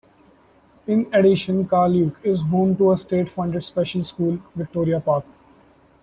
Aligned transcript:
In 0.87 1.07
addition 1.13 1.67
Carluke 1.67 2.15
is 2.23 2.41
home 2.41 2.75
to 2.77 2.91
a 2.91 2.97
state 2.97 3.29
funded 3.29 3.63
Special 3.63 4.01
School, 4.03 4.39
Victoria 4.55 4.99
Park. 4.99 5.25